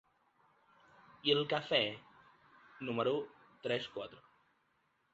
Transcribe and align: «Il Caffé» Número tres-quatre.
«Il 1.33 1.41
Caffé» 1.51 1.83
Número 2.91 3.17
tres-quatre. 3.67 4.29